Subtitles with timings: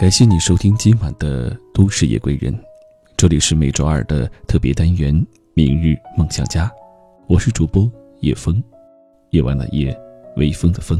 [0.00, 2.50] 感谢你收听今晚的《都市夜归人》，
[3.18, 5.14] 这里是每周二的特别单元
[5.52, 6.66] 《明日梦想家》，
[7.26, 7.86] 我是主播
[8.20, 8.64] 叶风，
[9.28, 9.94] 夜晚的夜，
[10.36, 10.98] 微风的风。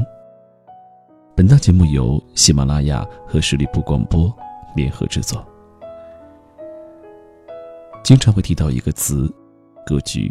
[1.35, 4.31] 本档节目由喜马拉雅和十里铺广播
[4.77, 5.43] 联合制作。
[8.05, 9.35] 经常会提到一个词
[9.87, 10.30] “格局”，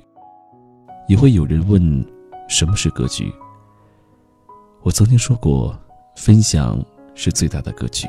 [1.09, 2.05] 也会有人问
[2.47, 3.33] 什么是格局。
[4.83, 5.75] 我曾经说过，
[6.15, 6.79] 分享
[7.15, 8.05] 是最大的格局。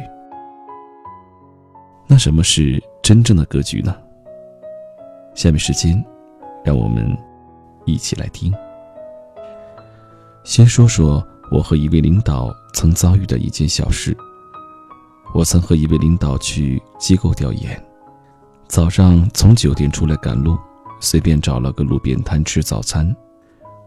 [2.12, 3.96] 那什么是真正的格局呢？
[5.32, 6.04] 下面时间，
[6.64, 7.16] 让我们
[7.84, 8.52] 一起来听。
[10.42, 14.16] 先说说我和一位领导曾遭遇的一件小事。
[15.32, 17.80] 我曾和一位领导去机构调研，
[18.66, 20.58] 早上从酒店出来赶路，
[20.98, 23.14] 随便找了个路边摊吃早餐。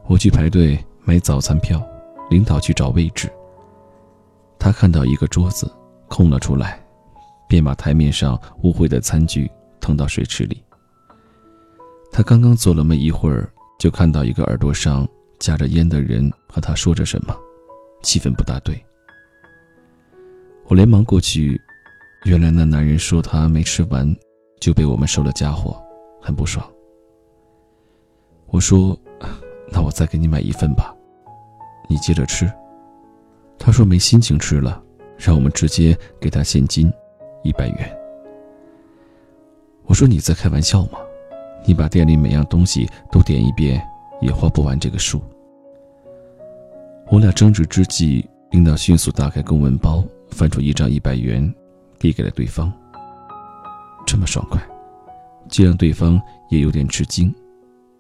[0.08, 1.86] 我去排队买早餐票，
[2.30, 3.30] 领导去找位置。
[4.58, 5.70] 他看到一个桌子
[6.08, 6.82] 空了出来。
[7.54, 9.48] 便把台面上污秽的餐具
[9.80, 10.64] 腾到水池里。
[12.12, 17.38] 他刚刚坐了没一会儿，就看到一个耳朵上夹着烟的人和他说着什么，
[18.02, 18.84] 气氛不大对。
[20.66, 21.62] 我连忙过去，
[22.26, 24.12] 原来那男人说他没吃完，
[24.60, 25.80] 就被我们收了家伙，
[26.20, 26.68] 很不爽。
[28.48, 29.00] 我说
[29.72, 30.92] ：“那我再给你买一份吧，
[31.88, 32.52] 你接着吃。”
[33.60, 34.82] 他说没心情吃了，
[35.20, 36.92] 让我们直接给他现金。
[37.44, 37.98] 一百元。
[39.86, 40.98] 我说你在开玩笑吗？
[41.66, 43.82] 你把店里每样东西都点一遍，
[44.22, 45.22] 也花不完这个数。
[47.10, 51.54] 我俩争执之际，领导迅速打开公文包，翻出一张一百元，
[52.00, 52.72] 递给了对方。
[54.06, 54.62] 这么爽快，
[55.48, 57.34] 竟让对方也有点吃惊。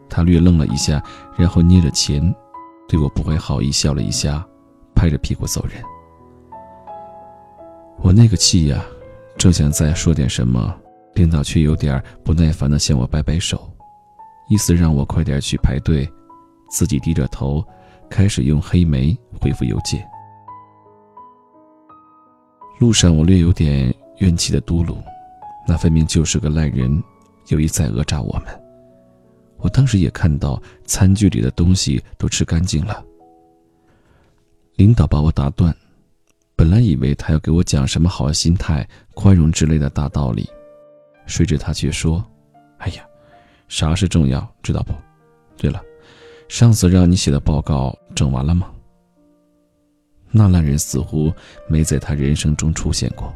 [0.09, 1.01] 他略愣了一下，
[1.37, 2.33] 然后捏着钱，
[2.87, 4.45] 对我不怀好意笑了一下，
[4.93, 5.81] 拍着屁股走人。
[8.01, 8.83] 我那个气呀！
[9.43, 10.73] 正想再说点什么，
[11.15, 13.69] 领导却有点不耐烦地向我摆摆手，
[14.47, 16.09] 意思让我快点去排队，
[16.69, 17.61] 自己低着头，
[18.09, 20.01] 开始用黑莓回复邮件。
[22.79, 24.95] 路上我略有点怨气的嘟噜，
[25.67, 27.03] 那分明就是个烂人，
[27.49, 28.45] 有意在讹诈我们。
[29.57, 33.03] 我当时也看到餐具里的东西都吃干净了。
[34.77, 35.75] 领导把我打断。
[36.55, 40.49] 本来以为他要给我讲什么好心态、宽容之类的大道理，
[41.25, 42.23] 谁知他却说
[42.77, 43.05] ：“哎呀，
[43.67, 44.93] 啥事重要，知道不？
[45.57, 45.81] 对了，
[46.47, 48.71] 上次让你写的报告整完了吗？”
[50.31, 51.31] 那烂人似乎
[51.67, 53.33] 没在他人生中出现过。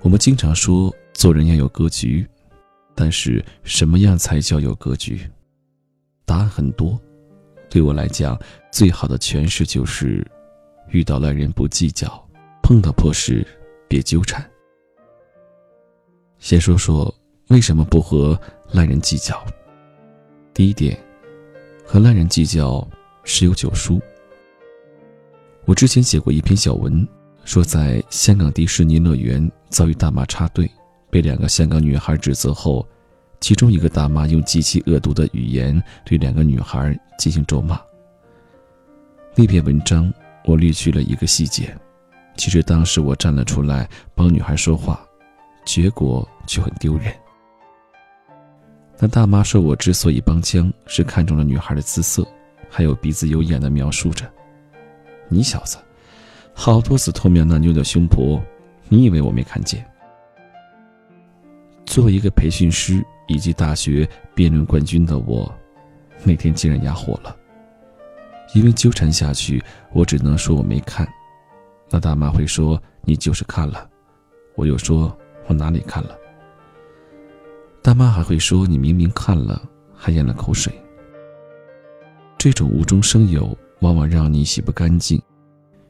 [0.00, 2.26] 我们经常说做人要有格局，
[2.94, 5.28] 但是什么样才叫有格局？
[6.24, 6.98] 答案很多。
[7.70, 8.36] 对我来讲，
[8.72, 10.26] 最好的诠释就是：
[10.88, 12.28] 遇到烂人不计较，
[12.64, 13.46] 碰到破事
[13.86, 14.44] 别纠缠。
[16.40, 17.14] 先说说
[17.48, 18.38] 为什么不和
[18.72, 19.40] 烂人计较。
[20.52, 20.98] 第一点，
[21.86, 22.86] 和烂人计较
[23.22, 24.00] 十有九输。
[25.64, 27.06] 我之前写过一篇小文，
[27.44, 30.68] 说在香港迪士尼乐园遭遇大妈插队，
[31.08, 32.84] 被两个香港女孩指责后。
[33.40, 37.80] 其中一个大妈用极其恶毒的语言对两个女孩进行咒骂。
[39.34, 40.12] 那篇文章
[40.44, 41.74] 我略去了一个细节，
[42.36, 45.00] 其实当时我站了出来帮女孩说话，
[45.64, 47.12] 结果却很丢人。
[48.98, 52.26] 那大妈说我之所以帮腔，是看中了女孩的姿色，
[52.68, 54.30] 还有鼻子有眼的描述着。
[55.30, 55.78] 你小子，
[56.52, 58.38] 好多次偷瞄那妞的胸脯，
[58.90, 59.82] 你以为我没看见？
[61.86, 63.02] 作为一个培训师。
[63.30, 65.54] 以及大学辩论冠军的我，
[66.24, 67.36] 那天竟然哑火了。
[68.56, 71.08] 因为纠缠下去，我只能说我没看。
[71.88, 73.88] 那大妈会说你就是看了，
[74.56, 76.18] 我又说我哪里看了。
[77.80, 79.62] 大妈还会说你明明看了，
[79.94, 80.72] 还咽了口水。
[82.36, 85.22] 这种无中生有，往往让你洗不干净。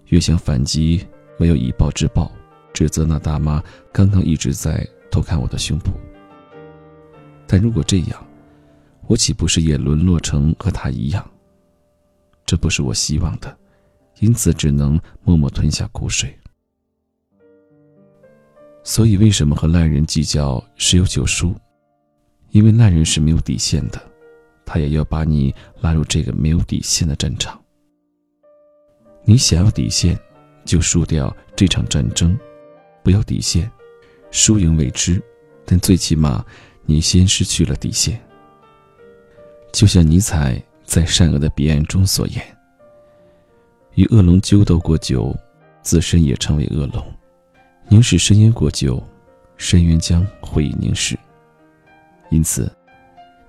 [0.09, 1.07] 越想反击，
[1.39, 2.31] 没有以暴制暴，
[2.75, 5.91] 指责那大妈刚刚一直在偷看我的胸部。
[7.52, 8.26] 但如果这样，
[9.08, 11.29] 我岂不是也沦落成和他一样？
[12.47, 13.58] 这不是我希望的，
[14.20, 16.32] 因此只能默默吞下苦水。
[18.85, 21.52] 所以，为什么和烂人计较十有九输？
[22.50, 24.00] 因为烂人是没有底线的，
[24.64, 27.61] 他也要把你拉入这个没有底线的战场。
[29.25, 30.17] 你想要底线，
[30.64, 32.31] 就输掉这场战争；
[33.02, 33.69] 不要底线，
[34.31, 35.20] 输赢未知，
[35.67, 36.47] 但最起码。
[36.91, 38.21] 你先失去了底线，
[39.73, 42.45] 就像尼采在《善恶的彼岸》中所言
[43.95, 45.33] ：“与恶龙纠斗过久，
[45.83, 47.01] 自身也成为恶龙。
[47.89, 49.01] 凝视深渊过久，
[49.57, 51.17] 深渊将会凝视。
[52.29, 52.69] 因此，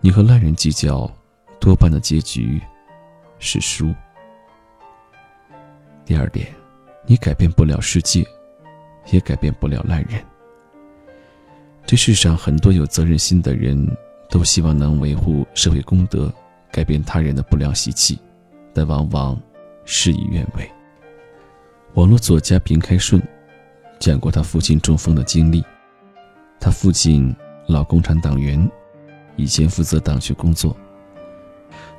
[0.01, 1.11] 你和烂人计较，
[1.59, 2.61] 多半的结局
[3.39, 3.91] 是输。
[6.05, 6.45] 第二点，
[7.07, 8.23] 你改变不了世界，
[9.11, 10.23] 也改变不了烂人。
[11.85, 13.85] 这世上很多有责任心的人，
[14.29, 16.33] 都希望能维护社会公德，
[16.71, 18.17] 改变他人的不良习气，
[18.73, 19.41] 但往往
[19.83, 20.69] 事与愿违。
[21.95, 23.21] 网络作家平开顺。
[23.99, 25.63] 讲过他父亲中风的经历。
[26.59, 27.35] 他父亲
[27.67, 28.67] 老共产党员，
[29.35, 30.75] 以前负责党区工作。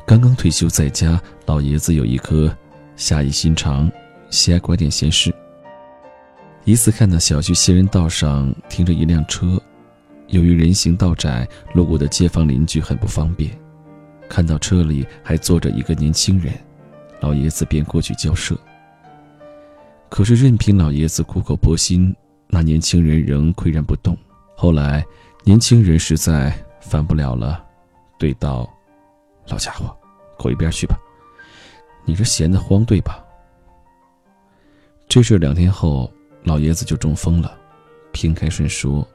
[0.04, 2.52] 刚刚退休在家，老爷子有一颗
[2.96, 3.88] 侠义心肠，
[4.30, 5.32] 喜爱管点闲事。
[6.64, 9.62] 一次看到小区行人道上停着一辆车，
[10.32, 13.50] 由于人行道窄，路过的街坊邻居很不方便。
[14.30, 16.54] 看到车里还坐着一个年轻人，
[17.20, 18.58] 老爷子便过去交涉。
[20.08, 22.16] 可是，任凭老爷子苦口婆心，
[22.48, 24.16] 那年轻人仍岿然不动。
[24.56, 25.04] 后来，
[25.44, 26.50] 年轻人实在
[26.80, 27.62] 烦不了了，
[28.18, 28.66] 对道
[29.48, 29.94] ：“老家伙，
[30.38, 30.96] 滚一边去吧！
[32.06, 33.22] 你这闲得慌，对吧？”
[35.08, 36.10] 这事两天后，
[36.44, 37.54] 老爷子就中风了。
[38.12, 39.06] 平开顺说：“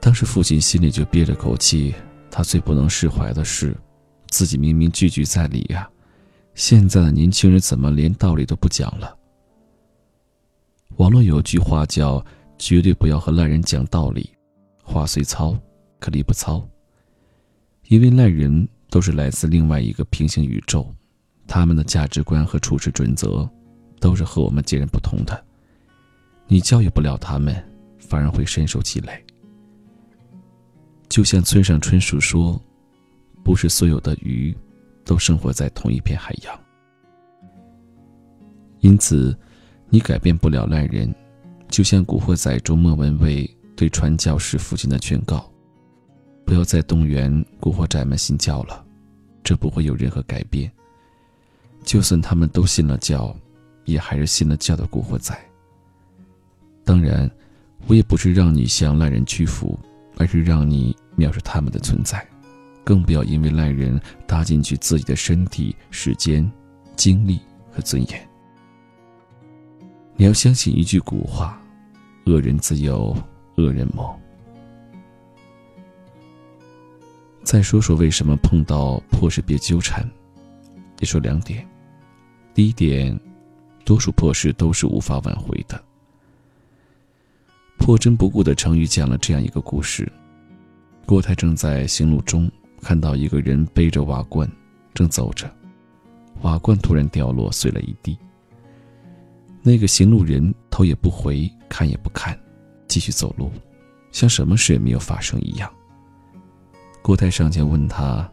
[0.00, 1.94] 当时父亲心里就憋着口气，
[2.30, 3.76] 他最不能释怀的是，
[4.30, 5.88] 自己明明句句在理呀，
[6.54, 9.14] 现在的年轻人怎么连道理都不讲了？”
[10.96, 12.24] 网络有句话叫
[12.58, 14.30] “绝对不要和烂人讲道理，
[14.82, 15.56] 话虽糙，
[15.98, 16.66] 可力不糙。”
[17.88, 20.92] 因为烂人都是来自另外一个平行宇宙，
[21.46, 23.48] 他们的价值观和处事准则
[23.98, 25.44] 都是和我们截然不同的。
[26.46, 27.54] 你教育不了他们，
[27.98, 29.24] 反而会深受其累。
[31.10, 32.58] 就像村上春树说
[33.44, 34.56] ：“不是所有的鱼
[35.04, 36.58] 都生活在同一片海洋。”
[38.80, 39.38] 因此。
[39.92, 41.12] 你改变不了烂人，
[41.68, 45.52] 就像《古惑仔》中莫文蔚对传教士父亲的劝告
[46.46, 48.86] ：“不要再动员古惑仔们信教了，
[49.42, 50.70] 这不会有任何改变。
[51.82, 53.36] 就算他们都信了教，
[53.84, 55.36] 也还是信了教的古惑仔。
[56.84, 57.28] 当然，
[57.88, 59.76] 我也不是让你向烂人屈服，
[60.18, 62.26] 而是让你藐视他们的存在，
[62.82, 66.50] 更不要因为烂人搭进去自己的身体、时间、
[66.96, 67.38] 精力
[67.70, 68.28] 和尊严。”
[70.16, 71.60] 你要相信一句古话
[72.26, 73.16] ：“恶人自有
[73.56, 74.18] 恶人磨。”
[77.42, 80.08] 再说说为什么碰到破事别纠缠，
[81.00, 81.66] 也说两点。
[82.52, 83.18] 第一点，
[83.84, 85.82] 多数破事都是无法挽回的。
[87.78, 90.12] 破真不顾的成语讲了这样一个故事：
[91.10, 92.48] 郭泰正在行路中
[92.80, 94.48] 看到一个人背着瓦罐
[94.94, 95.52] 正走着，
[96.42, 98.16] 瓦罐突然掉落，碎了一地。
[99.60, 102.38] 那个行路人头也不回，看也不看，
[102.86, 103.50] 继续走路，
[104.12, 105.68] 像什么事也没有发生一样。
[107.02, 108.30] 郭泰上前问他：“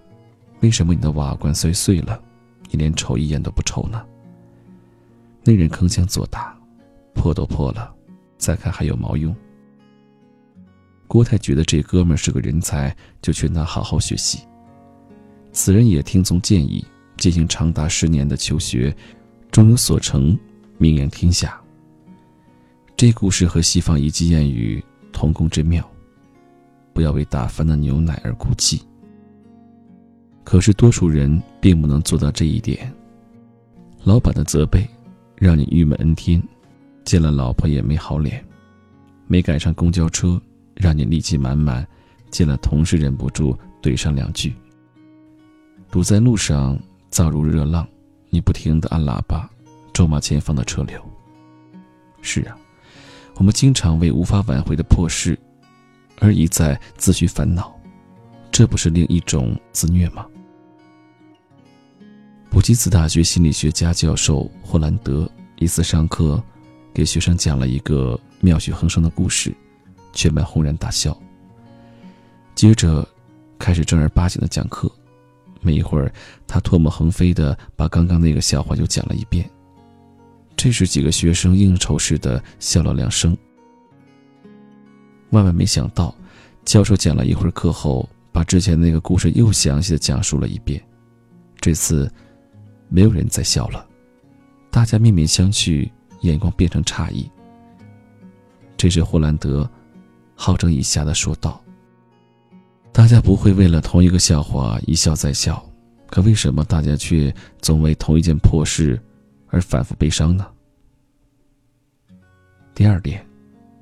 [0.62, 2.22] 为什么你的瓦罐摔碎了，
[2.70, 4.06] 你连瞅一眼都不瞅呢？”
[5.44, 6.56] 那人铿锵作答
[7.16, 7.92] ：“破都破了，
[8.38, 9.36] 再看还有毛用？”
[11.08, 14.40] 郭泰觉得这哥们是个人才，就劝他好好学习。
[15.52, 16.86] 此人也听从建议，
[17.18, 18.96] 进行长达十年的求学，
[19.52, 20.38] 终有所成。
[20.80, 21.60] 名扬天下。
[22.96, 25.84] 这故事和西方一句谚语同工之妙：
[26.94, 28.84] 不要为打翻的牛奶而哭泣。
[30.44, 32.94] 可是多数人并不能做到这一点。
[34.04, 34.88] 老板的责备
[35.36, 36.40] 让你郁闷 n 天，
[37.04, 38.40] 见了老婆也没好脸；
[39.26, 40.40] 没赶上公交车，
[40.78, 41.86] 让你戾气满满，
[42.32, 44.52] 见了同事忍不住怼上两句；
[45.92, 46.80] 堵在路上
[47.12, 47.88] 燥如热浪，
[48.30, 49.50] 你不停的按喇叭。
[49.94, 51.02] 咒骂前方的车流。
[52.22, 52.56] 是啊，
[53.38, 55.36] 我们经常为无法挽回的破事
[56.20, 57.76] 而一再自寻烦恼，
[58.52, 60.24] 这不是另一种自虐吗？
[62.52, 66.40] 普吉斯大学心理学家教授霍兰德一次上课，
[66.94, 69.52] 给学生讲了一个妙趣横生的故事，
[70.14, 71.18] 全班轰然大笑。
[72.56, 73.08] 接着，
[73.60, 74.92] 开始正儿八经的讲课。
[75.62, 76.12] 没一会儿，
[76.46, 79.50] 他唾沫横飞的把刚刚那个笑话又讲了一遍。
[80.56, 83.36] 这时，几个学生应酬似的笑了两声。
[85.32, 86.16] 万万没想到，
[86.64, 90.82] 教授讲了一会儿课后，把之前那个故事又详细的讲述了一遍。
[91.60, 92.10] 这次，
[92.88, 93.86] 没有人再笑了，
[94.72, 95.90] 大家面面相觑，
[96.22, 97.30] 眼光变成诧异。
[98.78, 99.70] 这时，霍兰德
[100.38, 101.62] 好整以暇的说道
[102.94, 105.62] ：“大家不会为了同一个笑话一笑再笑，
[106.10, 108.98] 可为什么大家却总为同一件破事？”
[109.50, 110.46] 而反复悲伤呢？
[112.76, 113.26] 第二点，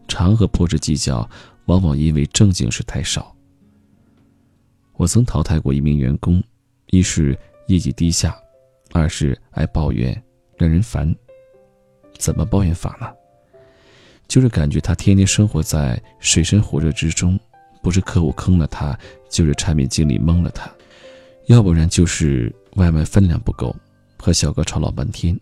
[0.07, 1.27] 常和破事计较，
[1.65, 3.35] 往往因为正经事太少。
[4.93, 6.41] 我曾淘汰过一名员工，
[6.91, 8.37] 一是业绩低下，
[8.93, 10.23] 二是爱抱怨，
[10.55, 11.13] 让人烦。
[12.19, 13.11] 怎么抱怨法呢？
[14.27, 17.39] 就是感觉他天天生活在水深火热之中，
[17.81, 18.97] 不是客户坑了他，
[19.29, 20.69] 就是产品经理蒙了他，
[21.45, 23.75] 要不然就是外卖分量不够，
[24.17, 25.39] 和小哥吵老半天。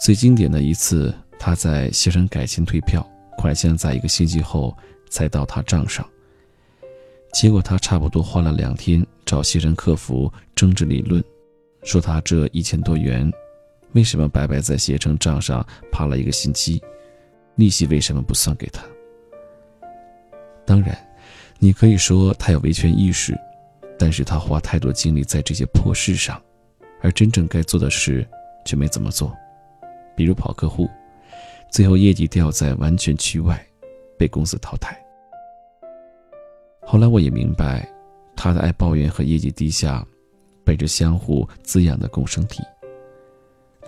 [0.00, 3.08] 最经典的一次，他在携程改签退票，
[3.38, 4.76] 款项在一个星期后
[5.08, 6.04] 才到他账上。
[7.32, 11.22] 结果他差不多花了两天找携程客服争执理论，
[11.82, 13.32] 说他这一千多元，
[13.92, 16.82] 为什么白白在携程账上趴了一个星期？
[17.56, 18.84] 利息为什么不算给他？
[20.66, 20.96] 当然，
[21.58, 23.38] 你可以说他有维权意识，
[23.98, 26.42] 但是他花太多精力在这些破事上，
[27.00, 28.26] 而真正该做的事
[28.64, 29.32] 却没怎么做，
[30.16, 30.88] 比如跑客户，
[31.70, 33.64] 最后业绩掉在完全区外，
[34.18, 34.98] 被公司淘汰。
[36.80, 37.88] 后来我也明白，
[38.34, 40.04] 他的爱抱怨和业绩低下，
[40.64, 42.62] 本着相互滋养的共生体，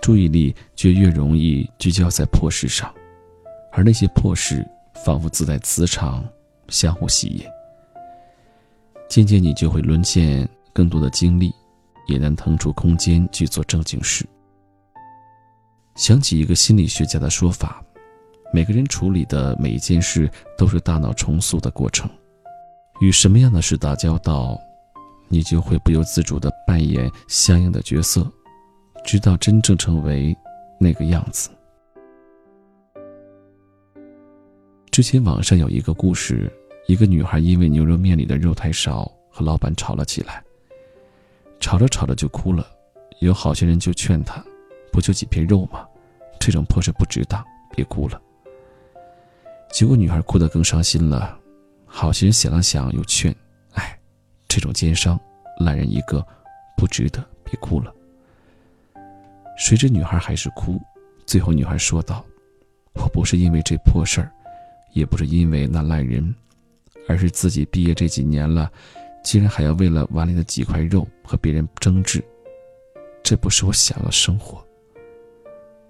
[0.01, 2.93] 注意力就越容易聚焦在破事上。
[3.77, 4.67] 而那些破事，
[5.05, 6.27] 仿佛自带磁场，
[6.67, 7.45] 相互吸引。
[9.07, 11.53] 渐渐，你就会沦陷更多的精力，
[12.07, 14.25] 也能腾出空间去做正经事。
[15.95, 17.79] 想起一个心理学家的说法：
[18.51, 22.09] 每个人处理的每一件事，都是大脑重塑的过程。
[22.99, 24.59] 与什么样的事打交道，
[25.27, 28.27] 你就会不由自主地扮演相应的角色，
[29.05, 30.35] 直到真正成为
[30.79, 31.51] 那个样子。
[34.97, 36.51] 之前网上有一个故事，
[36.87, 40.43] 一个女孩因为牛肉面里的肉太少，和老板吵了起来。
[41.59, 42.65] 吵着吵着就哭了，
[43.19, 44.43] 有好些人就劝她，
[44.91, 45.85] 不就几片肉吗？
[46.39, 48.19] 这种破事不值当，别哭了。
[49.71, 51.37] 结果女孩哭得更伤心了，
[51.85, 53.31] 好些人想了想又劝，
[53.73, 53.99] 哎，
[54.47, 55.15] 这种奸商，
[55.59, 56.25] 烂人一个，
[56.75, 57.93] 不值得，别哭了。
[59.59, 60.81] 谁知女孩还是哭，
[61.27, 62.25] 最后女孩说道
[62.97, 64.31] ：“我不是因为这破事儿。”
[64.97, 66.33] 也不是因为那烂人，
[67.07, 68.71] 而是自己毕业这几年了，
[69.23, 72.23] 竟然还要为了碗里的几块肉和别人争执，
[73.21, 74.63] 这不是我想要的生活。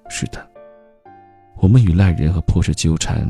[0.10, 0.46] 是的，
[1.56, 3.28] 我们与烂人和破事纠缠，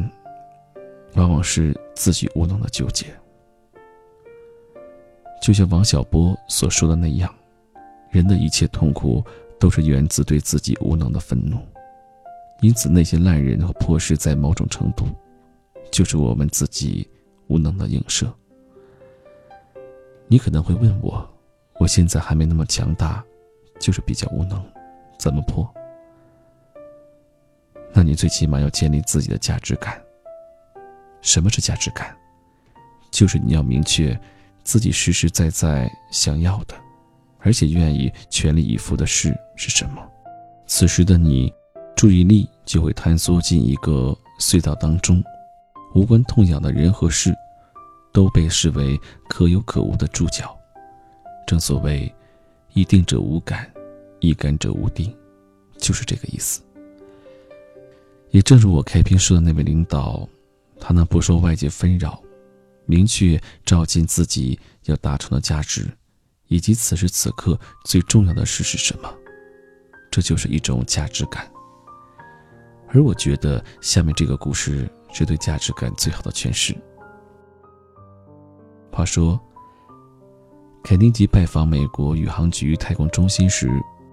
[1.13, 3.05] 往往是自己无能的纠结。
[5.41, 7.33] 就像王小波所说的那样，
[8.09, 9.23] 人的一切痛苦
[9.59, 11.59] 都是源自对自己无能的愤怒，
[12.61, 15.05] 因此那些烂人和破事在某种程度。
[15.91, 17.07] 就是我们自己
[17.47, 18.31] 无能的映射。
[20.27, 21.27] 你可能会问我，
[21.79, 23.23] 我现在还没那么强大，
[23.79, 24.63] 就是比较无能，
[25.17, 25.67] 怎么破？
[27.93, 30.01] 那你最起码要建立自己的价值感。
[31.21, 32.15] 什么是价值感？
[33.09, 34.19] 就是你要明确
[34.63, 36.75] 自己实实在在想要的，
[37.39, 40.05] 而且愿意全力以赴的事是什么。
[40.67, 41.51] 此时的你，
[41.95, 45.23] 注意力就会坍缩进一个隧道当中。
[45.93, 47.33] 无关痛痒的人和事，
[48.11, 50.57] 都被视为可有可无的注脚。
[51.45, 52.13] 正所谓
[52.73, 53.71] “一定者无感，
[54.19, 55.15] 一感者无定”，
[55.77, 56.61] 就是这个意思。
[58.31, 60.27] 也正如我开篇说的那位领导，
[60.79, 62.21] 他能不受外界纷扰，
[62.85, 65.89] 明确照进自己要达成的价值，
[66.47, 69.09] 以及此时此刻最重要的事是什么，
[70.11, 71.49] 这就是一种价值感。
[72.89, 74.89] 而我觉得下面这个故事。
[75.13, 76.75] 是对价值感最好的诠释。
[78.91, 79.39] 话说，
[80.83, 83.69] 肯尼迪拜访美国宇航局太空中心时，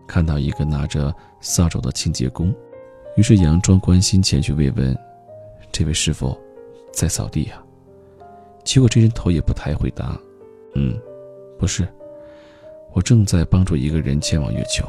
[0.06, 2.54] 看到一个拿着扫帚的清洁工，
[3.16, 4.96] 于是佯装关心前去慰问
[5.72, 6.38] ：“这位师傅，
[6.92, 7.62] 在扫地呀？”
[8.64, 10.18] 结果这人头也不抬，回答
[10.74, 10.98] ：“嗯，
[11.58, 11.86] 不是，
[12.92, 14.86] 我正在帮助一个人前往月球。”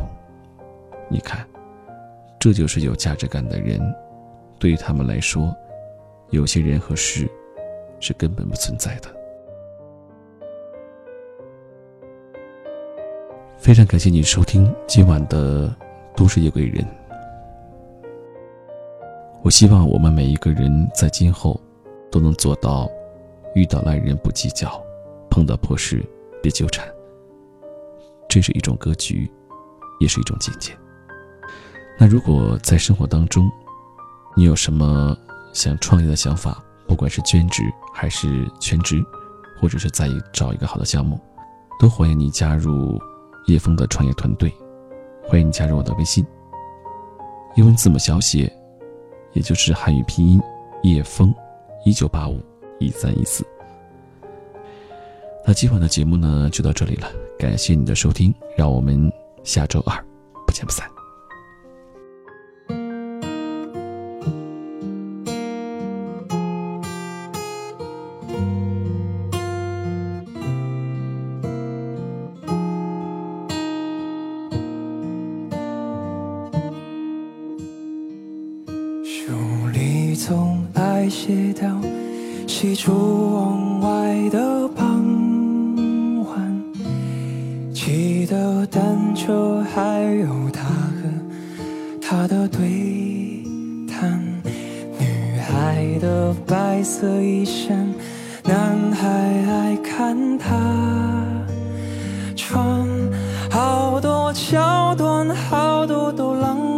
[1.10, 1.46] 你看，
[2.46, 3.82] 这就是有价值感的人，
[4.60, 5.52] 对于他们来说。
[6.30, 7.28] 有些人和事，
[8.00, 9.10] 是根本不存在的。
[13.58, 15.68] 非常感谢你收听今晚的
[16.16, 16.84] 《都市夜归人》。
[19.42, 21.60] 我希望我们每一个人在今后
[22.12, 22.88] 都能做到：
[23.56, 24.80] 遇到烂人不计较，
[25.32, 26.06] 碰到破事
[26.44, 26.88] 别纠缠。
[28.30, 29.28] 这是一种格局，
[30.00, 30.72] 也是一种境界。
[31.98, 33.50] 那如果在生活当中，
[34.36, 35.18] 你有什么？
[35.54, 39.02] 想创业的想法，不管是兼职还是全职，
[39.58, 41.18] 或者是在找一个好的项目，
[41.80, 43.02] 都欢迎你加入
[43.48, 44.54] 叶峰的创业团队。
[45.24, 46.28] 欢迎你加入我的微信，
[47.56, 48.52] 英文字母小写
[49.32, 50.42] 也就是汉语拼音
[50.84, 51.34] 叶枫
[51.86, 52.44] 一九八五
[52.78, 53.42] 一三一四。
[55.48, 57.08] 那今晚的节目呢，就到这里了，
[57.40, 59.10] 感谢你的收听，让我们
[59.46, 60.06] 下周二
[60.46, 60.95] 不见不散。
[81.16, 81.72] 写掉
[82.46, 85.02] 喜出望外的傍
[86.26, 86.62] 晚，
[87.74, 91.10] 骑的单车，还有他和
[92.02, 93.44] 他的对
[93.88, 94.22] 谈。
[95.00, 97.92] 女孩的白色衣衫，
[98.44, 100.54] 男孩爱看她
[102.36, 102.86] 穿，
[103.50, 106.75] 好多桥段，好多都浪漫。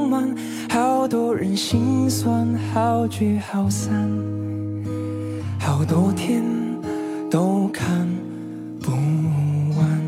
[1.18, 3.92] 多人心酸，好聚好散，
[5.60, 6.44] 好多天
[7.28, 8.08] 都看
[8.80, 8.92] 不
[9.76, 10.00] 完。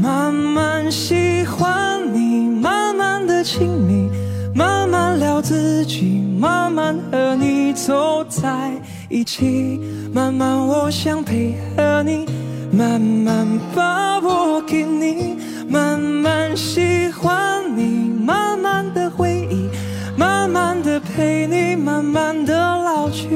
[0.00, 4.08] 慢慢喜欢你，慢慢的亲密，
[4.54, 9.80] 慢慢聊自己，慢慢和你走在一起，
[10.14, 12.24] 慢慢我想配合你。
[12.72, 15.36] 慢慢把我给你，
[15.68, 19.68] 慢慢喜欢你，慢慢的回忆，
[20.16, 23.26] 慢慢的陪你，慢慢的老去。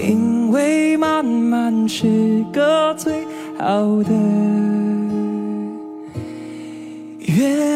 [0.00, 3.24] 因为慢慢是个最
[3.58, 4.12] 好的
[7.20, 7.66] 约。